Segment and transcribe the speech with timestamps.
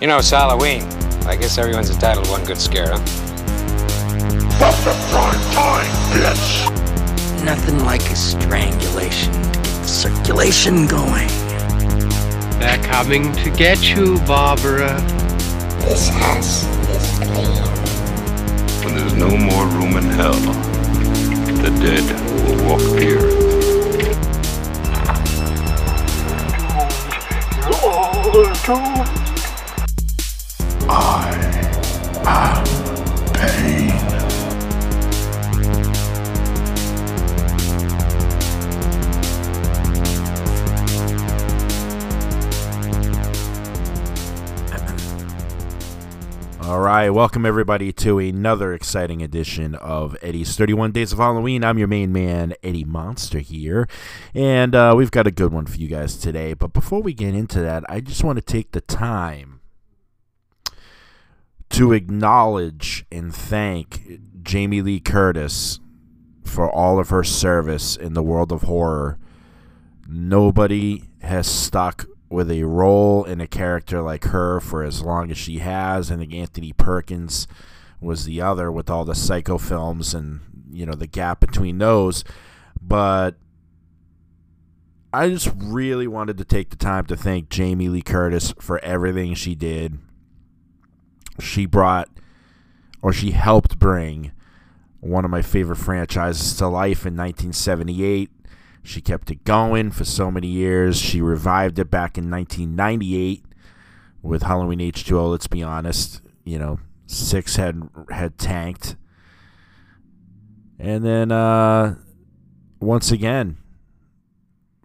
[0.00, 0.84] You know, it's Halloween.
[1.26, 3.00] I guess everyone's entitled to one good scare, huh?
[4.60, 7.44] What's the prime time, bitch?
[7.44, 11.26] Nothing like a strangulation to get the circulation going.
[12.60, 15.00] They're coming to get you, Barbara.
[15.80, 17.64] This house is clean.
[18.84, 20.38] When there's no more room in hell,
[21.58, 22.04] the dead
[22.46, 23.48] will walk the earth.
[28.70, 29.17] I
[47.10, 51.64] Welcome everybody to another exciting edition of Eddie's 31 Days of Halloween.
[51.64, 53.88] I'm your main man, Eddie Monster here,
[54.34, 56.52] and uh, we've got a good one for you guys today.
[56.52, 59.60] But before we get into that, I just want to take the time
[61.70, 65.80] to acknowledge and thank Jamie Lee Curtis
[66.44, 69.18] for all of her service in the world of horror.
[70.06, 75.38] Nobody has stuck with a role in a character like her for as long as
[75.38, 76.10] she has.
[76.10, 77.48] I think Anthony Perkins
[78.00, 82.24] was the other with all the psycho films and you know the gap between those.
[82.80, 83.36] But
[85.12, 89.34] I just really wanted to take the time to thank Jamie Lee Curtis for everything
[89.34, 89.98] she did.
[91.40, 92.08] She brought
[93.00, 94.32] or she helped bring
[95.00, 98.30] one of my favorite franchises to life in 1978.
[98.88, 100.96] She kept it going for so many years.
[100.98, 103.44] She revived it back in 1998
[104.22, 105.30] with Halloween H2O.
[105.30, 108.96] Let's be honest, you know, six had had tanked,
[110.78, 111.96] and then uh,
[112.80, 113.58] once again,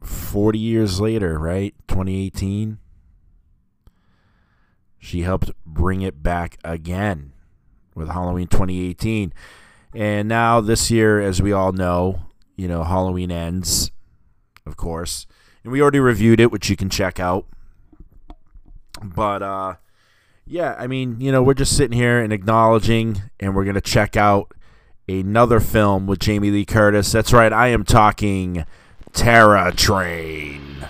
[0.02, 2.80] 40 years later, right, 2018,
[5.00, 7.31] she helped bring it back again
[7.96, 9.34] with Halloween 2018,
[9.96, 12.19] and now this year, as we all know,
[12.56, 13.91] you know, Halloween ends,
[14.66, 15.25] of course.
[15.64, 17.46] And we already reviewed it, which you can check out.
[19.02, 19.75] But uh
[20.46, 23.81] yeah, I mean, you know, we're just sitting here and acknowledging and we're going to
[23.81, 24.53] check out
[25.08, 27.12] another film with Jamie Lee Curtis.
[27.12, 28.66] That's right, I am talking
[29.13, 30.88] Terror Train.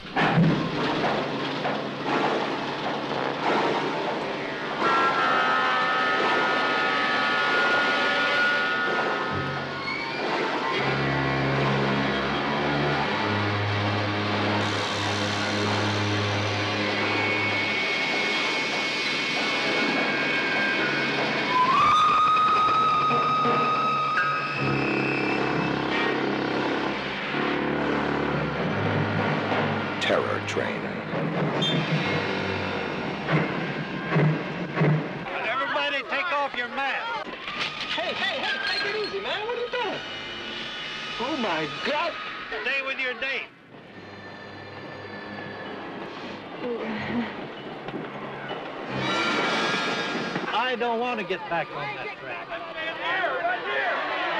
[50.73, 52.47] I don't want to get back on that track.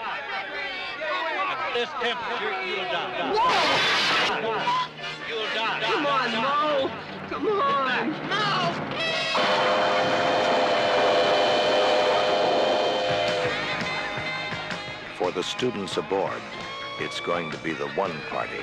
[1.49, 3.33] At this temperature, you'll die.
[3.33, 4.53] Whoa!
[5.27, 5.81] You'll die.
[5.81, 6.91] Come on, Mo.
[7.27, 8.32] Come on.
[15.33, 16.41] The students aboard,
[16.99, 18.61] it's going to be the one party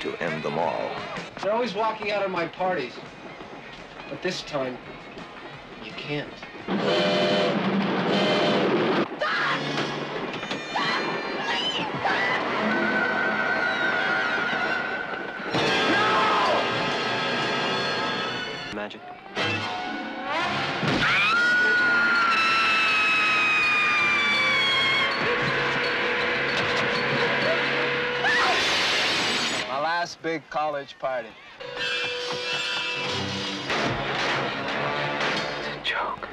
[0.00, 0.90] to end them all.
[1.42, 2.92] They're always walking out of my parties.
[4.08, 4.78] But this time,
[5.84, 6.28] you can't.
[30.04, 31.30] Last big college party.
[31.60, 31.78] It's
[35.66, 36.28] a joke.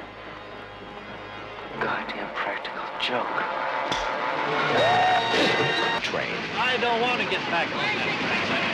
[1.80, 3.24] Goddamn practical joke.
[6.02, 6.34] Train.
[6.54, 8.72] I don't want to get back on that track.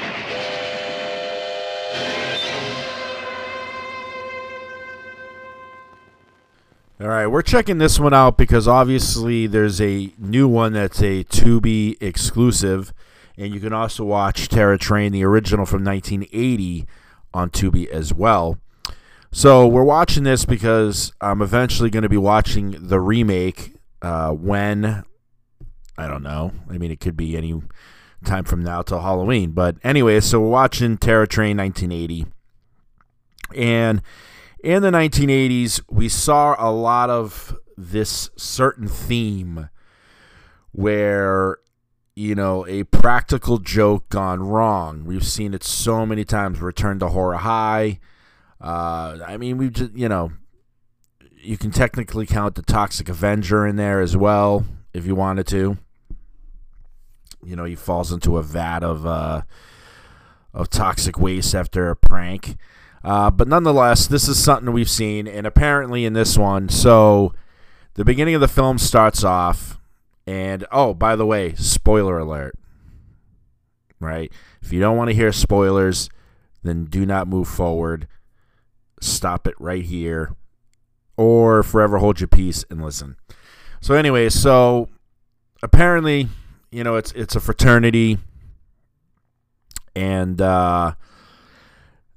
[7.00, 11.22] All right, we're checking this one out because obviously there's a new one that's a
[11.22, 12.92] Tubi exclusive,
[13.38, 16.86] and you can also watch Terror Train, the original from 1980,
[17.32, 18.58] on Tubi as well.
[19.30, 25.04] So we're watching this because I'm eventually going to be watching the remake uh, when
[25.96, 26.52] I don't know.
[26.70, 27.60] I mean, it could be any
[28.24, 29.50] time from now till Halloween.
[29.50, 32.26] But anyway, so we're watching Terror Train 1980.
[33.54, 34.02] And
[34.62, 39.68] in the 1980s, we saw a lot of this certain theme
[40.72, 41.58] where,
[42.18, 45.04] you know, a practical joke gone wrong.
[45.04, 46.60] We've seen it so many times.
[46.60, 48.00] Return to Horror High.
[48.60, 50.32] Uh, I mean, we've just, you know,
[51.36, 55.78] you can technically count the Toxic Avenger in there as well if you wanted to.
[57.44, 59.42] You know, he falls into a vat of uh,
[60.52, 62.56] of toxic waste after a prank.
[63.04, 67.32] Uh, but nonetheless, this is something we've seen, and apparently in this one, so
[67.94, 69.77] the beginning of the film starts off,
[70.28, 72.54] and oh, by the way, spoiler alert.
[73.98, 74.30] Right?
[74.60, 76.10] If you don't want to hear spoilers,
[76.62, 78.06] then do not move forward.
[79.00, 80.34] Stop it right here,
[81.16, 83.16] or forever hold your peace and listen.
[83.80, 84.90] So, anyway, so
[85.62, 86.28] apparently
[86.70, 88.18] you know, it's it's a fraternity,
[89.96, 90.92] and uh,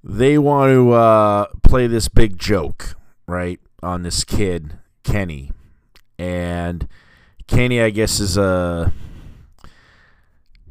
[0.03, 5.51] they want to uh, play this big joke, right, on this kid Kenny,
[6.19, 6.87] and
[7.47, 8.93] Kenny, I guess, is a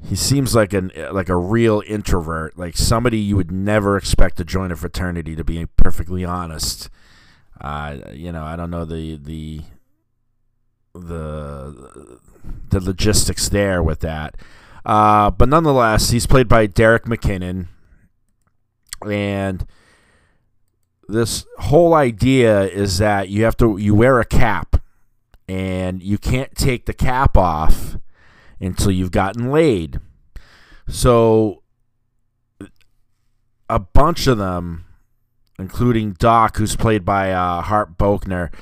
[0.03, 4.45] he seems like an like a real introvert, like somebody you would never expect to
[4.45, 5.37] join a fraternity.
[5.37, 6.89] To be perfectly honest,
[7.61, 9.61] uh, you know, I don't know the the
[10.95, 12.11] the
[12.71, 14.37] the logistics there with that.
[14.85, 17.67] Uh, but nonetheless, he's played by Derek McKinnon,
[19.07, 19.67] and
[21.09, 24.80] this whole idea is that you have to you wear a cap,
[25.51, 27.97] and you can't take the cap off
[28.61, 29.99] until you've gotten laid.
[30.87, 31.65] So
[33.69, 34.85] a bunch of them,
[35.59, 38.55] including Doc, who's played by uh, Hart Bochner,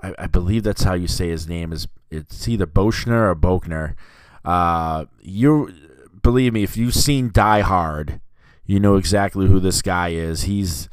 [0.00, 3.96] I, I, believe that's how you say his name is it's either Bochner or Bochner.
[4.44, 5.74] Uh, you
[6.22, 8.20] believe me, if you've seen Die Hard,
[8.64, 10.42] you know exactly who this guy is.
[10.42, 10.88] He's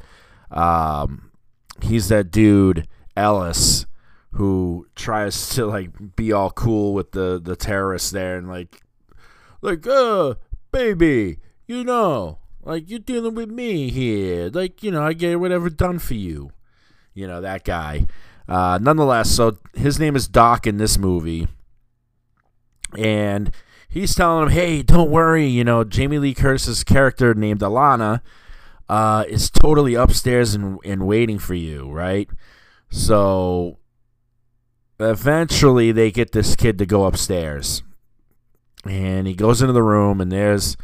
[0.50, 1.30] um,
[1.83, 3.86] he's that dude Ellis
[4.33, 8.81] who tries to like be all cool with the the terrorists there and like
[9.62, 10.35] like uh
[10.71, 14.50] baby, you know, like you're dealing with me here.
[14.50, 16.51] Like, you know, I get whatever done for you.
[17.13, 18.07] You know, that guy.
[18.47, 21.47] Uh, nonetheless, so his name is Doc in this movie,
[22.97, 23.51] and
[23.88, 25.45] he's telling him, "Hey, don't worry.
[25.45, 28.19] You know, Jamie Lee Curtis's character named Alana
[28.89, 32.29] uh, is totally upstairs and, and waiting for you, right?"
[32.89, 33.77] So
[35.03, 37.83] eventually, they get this kid to go upstairs,
[38.85, 40.77] and he goes into the room, and there's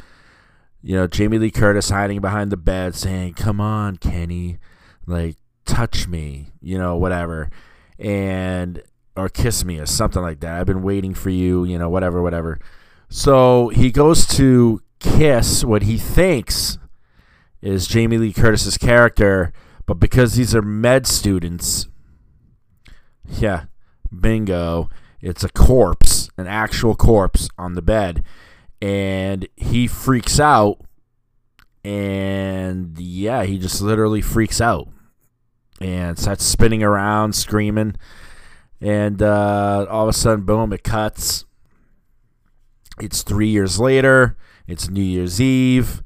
[0.82, 4.58] you know Jamie Lee Curtis hiding behind the bed, saying, "Come on, Kenny."
[5.06, 7.50] Like touch me, you know, whatever,
[7.98, 8.84] and
[9.16, 10.60] or kiss me or something like that.
[10.60, 12.60] I've been waiting for you, you know, whatever, whatever.
[13.10, 16.78] So he goes to kiss what he thinks
[17.62, 19.52] is Jamie Lee Curtis's character,
[19.86, 21.88] but because these are med students,
[23.26, 23.66] yeah,
[24.18, 24.90] bingo,
[25.22, 28.24] it's a corpse, an actual corpse on the bed.
[28.82, 30.80] And he freaks out.
[31.84, 34.88] And yeah, he just literally freaks out
[35.82, 37.96] and starts spinning around, screaming.
[38.82, 41.46] And uh, all of a sudden, boom, it cuts.
[43.02, 44.38] It's three years later.
[44.68, 46.04] It's New Year's Eve.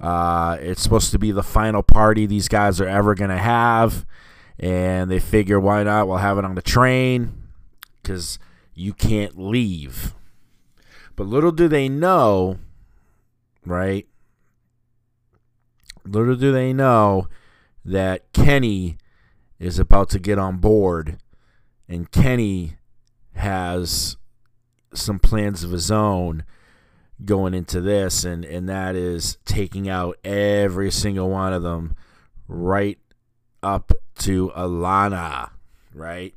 [0.00, 4.06] Uh, it's supposed to be the final party these guys are ever going to have.
[4.58, 6.08] And they figure, why not?
[6.08, 7.39] We'll have it on the train
[8.02, 8.38] because
[8.74, 10.14] you can't leave.
[11.16, 12.58] But little do they know,
[13.64, 14.06] right?
[16.04, 17.28] Little do they know
[17.84, 18.96] that Kenny
[19.58, 21.18] is about to get on board,
[21.88, 22.78] and Kenny
[23.34, 24.16] has
[24.94, 26.44] some plans of his own
[27.24, 31.94] going into this, and, and that is taking out every single one of them
[32.48, 32.98] right
[33.62, 35.50] up to Alana,
[35.94, 36.34] right?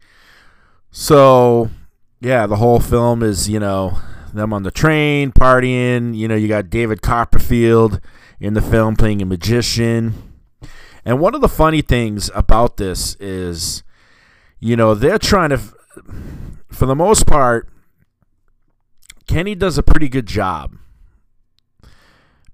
[0.94, 1.70] So,
[2.22, 4.00] yeah, the whole film is, you know,
[4.34, 6.16] them on the train partying.
[6.16, 8.00] You know, you got David Copperfield
[8.40, 10.34] in the film playing a magician
[11.06, 13.84] and one of the funny things about this is,
[14.60, 15.60] you know, they're trying to,
[16.70, 17.70] for the most part,
[19.28, 20.78] Kenny does a pretty good job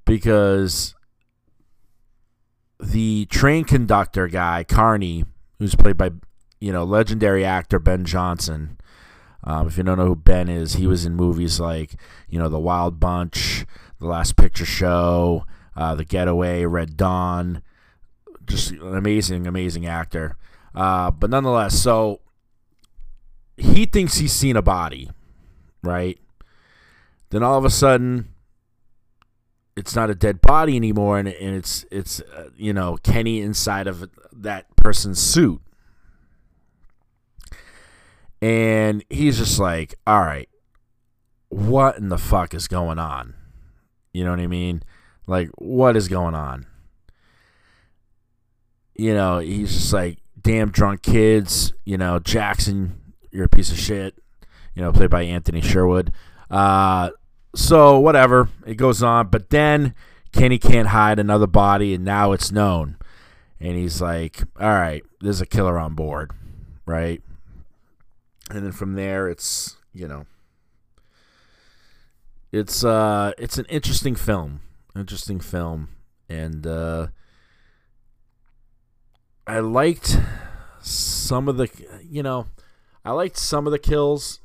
[0.05, 0.95] because
[2.79, 5.25] the train conductor guy, Carney,
[5.59, 6.11] who's played by,
[6.59, 8.77] you know, legendary actor Ben Johnson.
[9.43, 11.95] Um, if you don't know who Ben is, he was in movies like,
[12.29, 13.65] you know, The Wild Bunch,
[13.99, 17.61] The Last Picture Show, uh, The Getaway, Red Dawn
[18.49, 20.35] just an amazing, amazing actor.
[20.75, 22.19] Uh, but nonetheless, so
[23.55, 25.09] he thinks he's seen a body,
[25.83, 26.19] right?
[27.29, 28.33] Then all of a sudden,
[29.77, 33.87] it's not a dead body anymore, and, and it's it's uh, you know Kenny inside
[33.87, 35.61] of that person's suit,
[38.41, 40.49] and he's just like, all right,
[41.49, 43.35] what in the fuck is going on?
[44.13, 44.83] You know what I mean?
[45.27, 46.65] Like, what is going on?
[48.95, 51.73] You know, he's just like, damn drunk kids.
[51.85, 54.15] You know, Jackson, you're a piece of shit.
[54.73, 56.11] You know, played by Anthony Sherwood.
[56.49, 57.11] Uh,
[57.55, 59.27] so whatever, it goes on.
[59.27, 59.93] But then
[60.31, 62.97] Kenny can't hide another body, and now it's known.
[63.59, 66.31] And he's like, all right, there's a killer on board,
[66.85, 67.21] right?
[68.49, 70.25] And then from there, it's you know,
[72.51, 74.61] it's uh, it's an interesting film,
[74.95, 75.89] interesting film,
[76.27, 77.07] and uh,
[79.49, 80.15] I liked
[80.79, 81.69] some of the,
[82.03, 82.45] you know,
[83.03, 84.41] I liked some of the kills,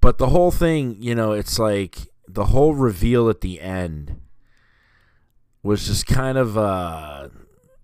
[0.00, 4.20] but the whole thing, you know, it's like the whole reveal at the end
[5.62, 7.28] was just kind of, uh,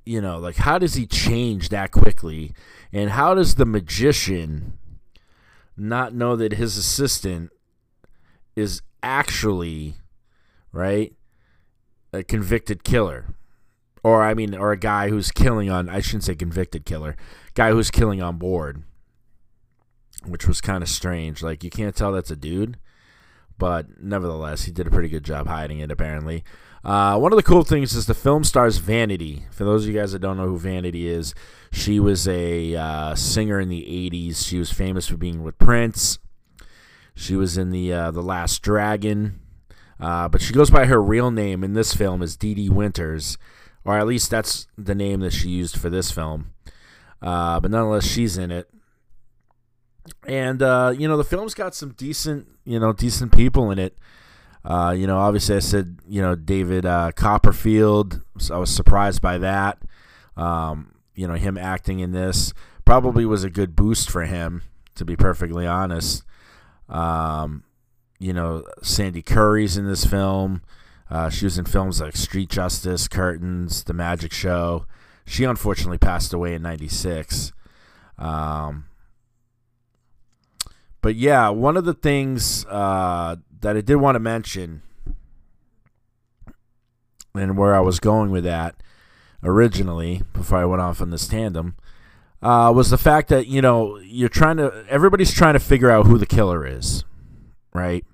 [0.05, 2.53] you know, like how does he change that quickly,
[2.93, 4.79] and how does the magician
[5.77, 7.51] not know that his assistant
[8.55, 9.95] is actually
[10.73, 11.15] right
[12.13, 13.35] a convicted killer
[14.03, 17.17] or I mean, or a guy who's killing on, I shouldn't say convicted killer,
[17.55, 18.83] guy who's killing on board,
[20.27, 21.43] which was kind of strange.
[21.43, 22.79] Like, you can't tell that's a dude,
[23.59, 26.43] but nevertheless, he did a pretty good job hiding it, apparently.
[26.85, 29.47] Uh, one of the cool things is the film stars Vanity.
[29.53, 31.35] For those of you guys that don't know who Vanity is,
[31.71, 34.47] she was a uh, singer in the 80s.
[34.47, 36.19] She was famous for being with Prince.
[37.15, 39.41] She was in the uh, the Last Dragon,
[40.01, 43.37] uh, but she goes by her real name in this film is Dee Dee Winters
[43.85, 46.53] or at least that's the name that she used for this film.
[47.21, 48.69] Uh, but nonetheless, she's in it.
[50.27, 53.97] And uh, you know, the film's got some decent, you know, decent people in it.
[54.65, 58.23] Uh, you know, obviously, I said, you know, David uh, Copperfield.
[58.39, 59.79] So I was surprised by that.
[60.37, 62.53] Um, you know, him acting in this
[62.85, 64.63] probably was a good boost for him,
[64.95, 66.25] to be perfectly honest.
[66.89, 67.65] Um,
[68.19, 70.63] you know, Sandee Currie's in this film.
[71.11, 74.87] Uh, she was in films like Street Justice, Curtains, The Magic Show.
[75.27, 77.53] She unfortunately passed away in '96.
[78.19, 78.87] Um,
[81.01, 84.83] but yeah, one of the things uh, that I did want to mention,
[87.35, 88.77] and where I was going with that
[89.43, 91.77] originally, before I went off on this tandem,
[92.43, 96.07] uh, was the fact that you know you're trying to everybody's trying to figure out
[96.07, 97.05] who the killer is,
[97.73, 98.05] right?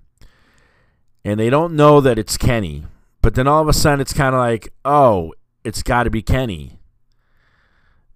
[1.29, 2.85] and they don't know that it's Kenny.
[3.21, 6.23] But then all of a sudden, it's kind of like, oh, it's got to be
[6.23, 6.79] Kenny.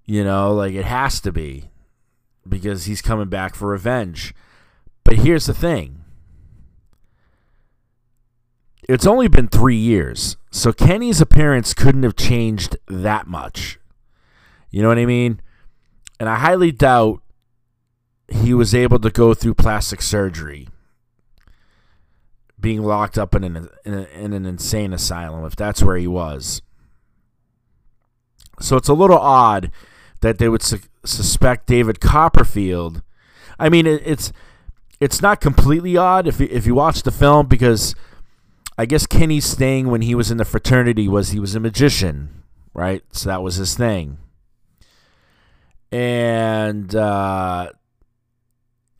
[0.06, 1.70] You know, like it has to be
[2.48, 4.34] because he's coming back for revenge.
[5.04, 6.01] But here's the thing
[8.88, 13.78] it's only been three years, so Kenny's appearance couldn't have changed that much.
[14.70, 15.40] You know what I mean?
[16.18, 17.22] And I highly doubt
[18.28, 20.68] he was able to go through plastic surgery
[22.58, 26.06] being locked up in an in, a, in an insane asylum if that's where he
[26.06, 26.62] was.
[28.60, 29.70] So it's a little odd
[30.20, 33.02] that they would su- suspect David Copperfield.
[33.58, 34.32] I mean, it, it's
[35.00, 37.94] it's not completely odd if if you watch the film because
[38.82, 42.42] I guess Kenny's thing when he was in the fraternity was he was a magician,
[42.74, 43.04] right?
[43.12, 44.18] So that was his thing.
[45.92, 47.70] And uh,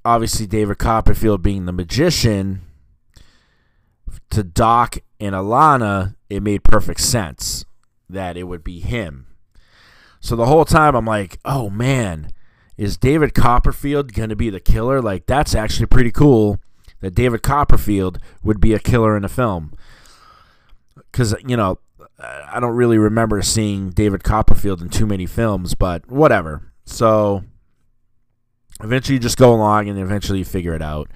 [0.05, 2.61] obviously, David Copperfield being the magician
[4.31, 7.65] to Doc and Alana, it made perfect sense
[8.09, 9.27] that it would be him.
[10.21, 12.31] So the whole time I'm like, oh man,
[12.77, 15.03] is David Copperfield going to be the killer?
[15.03, 16.61] Like, that's actually pretty cool
[17.03, 19.75] that David Copperfield would be a killer in a film.
[20.95, 21.79] Because, you know,
[22.19, 26.73] I don't really remember seeing David Copperfield in too many films, but whatever.
[26.87, 27.45] So
[28.83, 31.11] eventually you just go along and eventually you figure it out.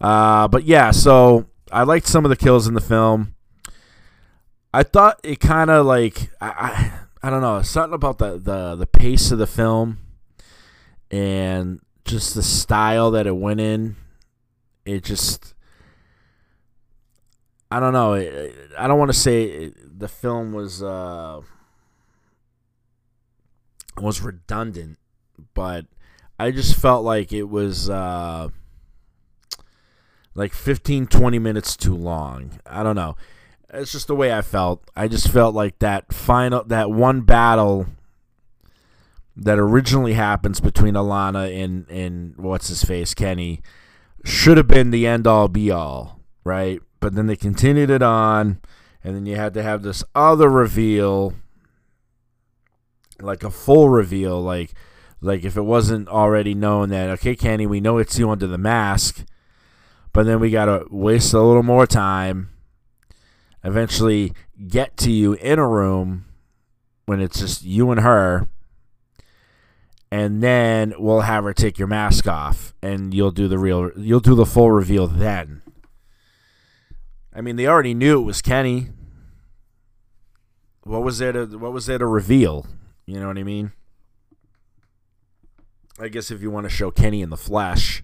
[0.00, 3.34] Uh, but yeah, so I liked some of the kills in the film.
[4.74, 8.76] I thought it kind of like I, I I don't know something about the, the
[8.76, 9.98] the pace of the film
[11.10, 13.96] and just the style that it went in.
[14.88, 15.54] It just
[17.70, 18.14] I don't know.
[18.14, 21.42] I don't want to say the film was uh,
[23.98, 24.98] was redundant,
[25.54, 25.86] but
[26.38, 27.90] I just felt like it was.
[27.90, 28.48] Uh,
[30.34, 32.60] like 15, 20 minutes too long.
[32.64, 33.16] I don't know.
[33.70, 34.88] It's just the way I felt.
[34.94, 37.86] I just felt like that final, that one battle
[39.36, 43.62] that originally happens between Alana and and what's his face Kenny
[44.24, 46.20] should have been the end all be all.
[46.44, 46.80] right?
[47.00, 48.60] But then they continued it on,
[49.04, 51.34] and then you had to have this other reveal,
[53.20, 54.74] like a full reveal, like
[55.20, 58.58] like if it wasn't already known that okay, Kenny, we know it's you under the
[58.58, 59.24] mask,
[60.12, 62.50] but then we gotta waste a little more time.
[63.64, 64.32] Eventually,
[64.68, 66.26] get to you in a room
[67.06, 68.48] when it's just you and her
[70.10, 74.20] and then we'll have her take your mask off and you'll do the real you'll
[74.20, 75.62] do the full reveal then.
[77.34, 78.88] I mean they already knew it was kenny.
[80.82, 82.66] What was there to what was there to reveal?
[83.06, 83.72] You know what i mean?
[86.00, 88.02] I guess if you want to show kenny in the flesh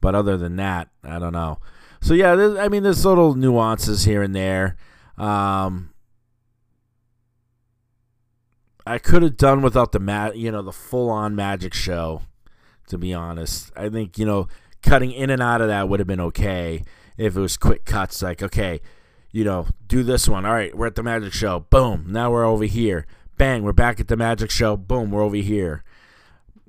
[0.00, 1.58] but other than that i don't know.
[2.00, 4.76] So yeah i mean there's little nuances here and there.
[5.16, 5.93] Um,
[8.86, 12.22] I could have done without the mat, you know, the full on magic show.
[12.88, 14.46] To be honest, I think you know
[14.82, 16.82] cutting in and out of that would have been okay
[17.16, 18.22] if it was quick cuts.
[18.22, 18.82] Like, okay,
[19.30, 20.44] you know, do this one.
[20.44, 21.60] All right, we're at the magic show.
[21.60, 23.06] Boom, now we're over here.
[23.38, 24.76] Bang, we're back at the magic show.
[24.76, 25.82] Boom, we're over here.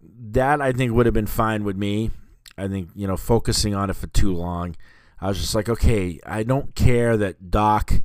[0.01, 2.11] That I think would have been fine with me.
[2.57, 4.77] I think you know focusing on it for too long.
[5.19, 8.01] I was just like, okay, I don't care that Doc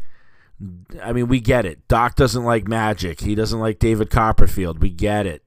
[1.02, 1.88] I mean, we get it.
[1.88, 3.20] Doc doesn't like magic.
[3.20, 4.82] He doesn't like David Copperfield.
[4.82, 5.42] We get it.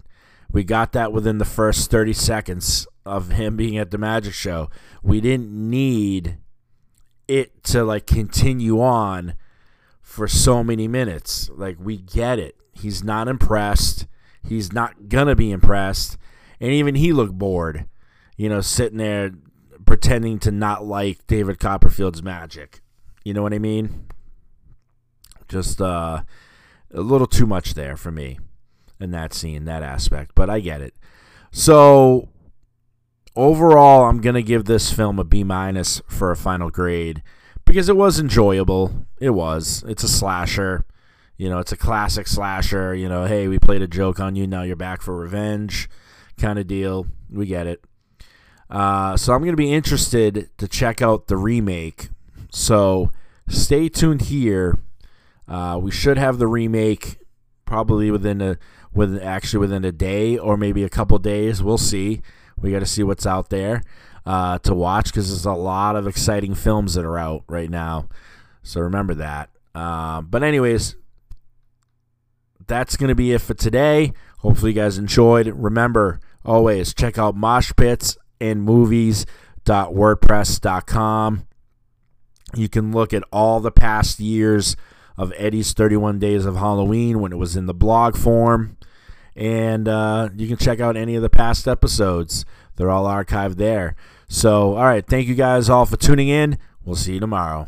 [0.51, 4.70] We got that within the first 30 seconds of him being at the magic show.
[5.01, 6.38] We didn't need
[7.27, 9.36] it to like continue on
[10.01, 11.50] for so many minutes.
[11.53, 12.55] Like we get it.
[12.72, 14.08] He's not impressed.
[14.43, 16.17] He's not going to be impressed.
[16.60, 17.86] And even he looked bored,
[18.38, 19.32] you know, sitting there
[19.86, 22.82] pretending to not like David Copperfield's magic.
[23.24, 24.08] You know what I mean?
[25.48, 26.24] Just uh,
[26.94, 28.39] a little too much there for me
[29.00, 30.32] in that scene, that aspect.
[30.36, 30.94] But I get it.
[31.52, 32.30] So
[33.36, 37.22] overall, I'm gonna give this film a B minus for a final grade
[37.65, 39.06] because it was enjoyable.
[39.20, 39.84] It was.
[39.88, 40.86] It's a slasher.
[41.38, 42.96] You know, it's a classic slasher.
[42.96, 44.48] You know, hey, we played a joke on you.
[44.48, 45.89] Now you're back for revenge,
[46.38, 47.08] kind of deal.
[47.30, 47.84] We get it.
[48.70, 52.10] Uh, so I'm gonna be interested to check out the remake.
[52.52, 53.12] So
[53.48, 54.80] stay tuned here
[55.47, 57.17] uh, we should have the remake
[57.65, 58.58] probably within a
[58.93, 61.63] within actually within a day or maybe a couple days.
[61.63, 62.21] We'll see.
[62.58, 63.82] We got to see what's out there
[64.25, 68.10] uh, to watch because there's a lot of exciting films that are out right now.
[68.62, 69.49] So remember that.
[69.75, 70.95] Uh, but anyways,
[72.67, 74.13] that's gonna be it for today.
[74.39, 75.47] Hopefully you guys enjoyed.
[75.47, 81.47] Remember always check out moshpits and movies.wordpress.com.
[82.56, 84.75] You can look at all the past years
[85.17, 88.78] of Eddie's 31 Days of Halloween when it was in the blog form.
[89.36, 92.45] And uh, you can check out any of the past episodes,
[92.76, 93.95] they're all archived there.
[94.28, 96.58] So, all right, thank you guys all for tuning in.
[96.86, 97.67] We'll see you tomorrow.